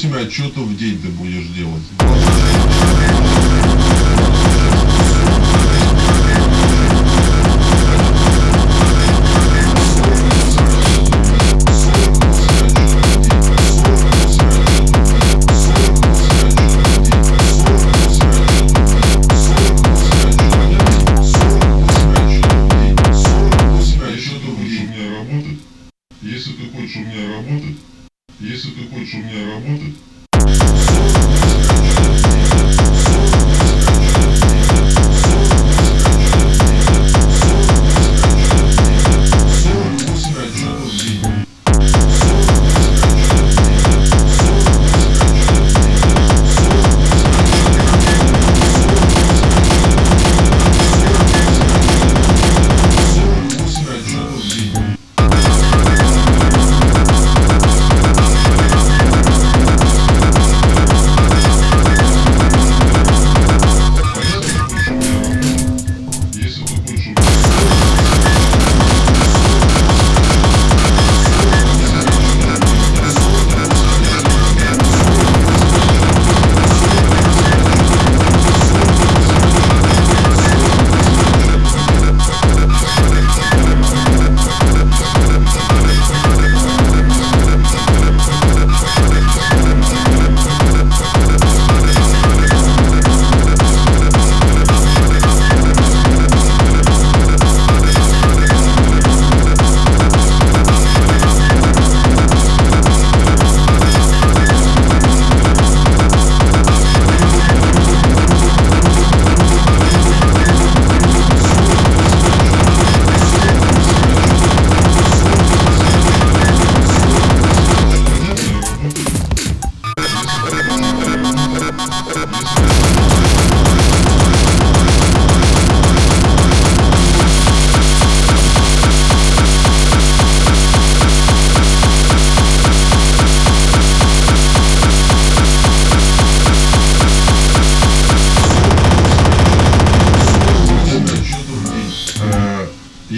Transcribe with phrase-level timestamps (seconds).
[0.00, 0.14] чем 30 секунд.
[0.14, 1.82] 48 отчетов в день ты будешь делать.
[26.22, 27.76] Если ты хочешь у меня работать,
[28.40, 29.94] если ты хочешь у меня работать,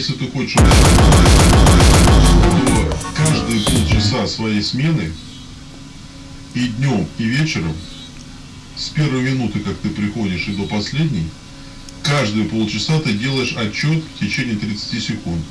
[0.00, 0.62] Если ты хочешь, то
[3.14, 5.12] каждые полчаса своей смены
[6.54, 7.74] и днем, и вечером,
[8.78, 11.28] с первой минуты, как ты приходишь, и до последней,
[12.02, 15.44] каждые полчаса ты делаешь отчет в течение 30 секунд.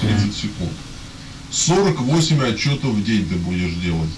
[0.00, 0.72] 30 секунд.
[1.50, 4.10] 48 отчетов в день ты будешь делать.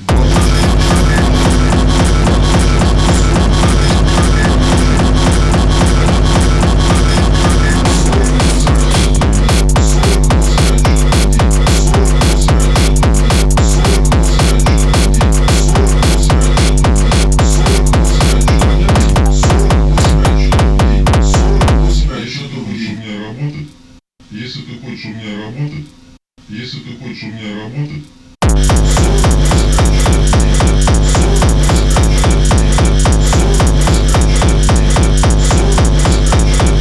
[26.49, 28.03] Если ты хочешь у меня работать,